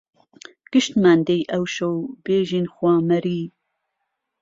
[0.73, 1.95] گشتمان دهی ئهوشهو
[2.25, 3.43] بێژین خوا مهری